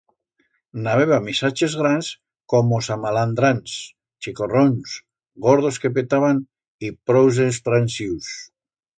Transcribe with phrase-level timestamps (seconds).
[0.85, 2.07] N'habeba misaches grans
[2.53, 3.75] como samalandrans,
[4.27, 4.95] chicorrons,
[5.49, 6.41] gordos que petaban
[6.89, 8.31] y prous d'estransius.